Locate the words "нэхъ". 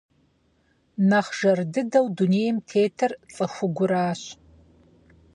1.09-1.31